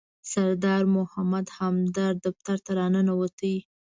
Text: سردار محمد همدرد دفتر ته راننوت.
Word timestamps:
سردار 0.31 0.83
محمد 0.97 1.47
همدرد 1.57 2.17
دفتر 2.27 2.57
ته 2.65 2.71
راننوت. 2.77 3.39